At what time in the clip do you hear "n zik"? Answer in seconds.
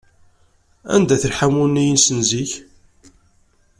2.17-2.51